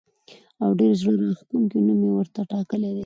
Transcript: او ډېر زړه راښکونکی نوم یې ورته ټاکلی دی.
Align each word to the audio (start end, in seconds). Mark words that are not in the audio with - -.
او 0.63 0.69
ډېر 0.79 0.91
زړه 1.01 1.13
راښکونکی 1.27 1.77
نوم 1.87 2.01
یې 2.05 2.11
ورته 2.17 2.41
ټاکلی 2.51 2.91
دی. 2.97 2.99